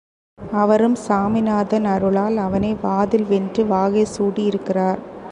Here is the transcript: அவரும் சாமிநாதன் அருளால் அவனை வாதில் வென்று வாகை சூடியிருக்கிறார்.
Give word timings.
அவரும் 0.53 0.95
சாமிநாதன் 0.95 1.85
அருளால் 1.85 2.37
அவனை 2.37 2.71
வாதில் 2.81 3.27
வென்று 3.27 3.65
வாகை 3.65 4.05
சூடியிருக்கிறார். 4.17 5.01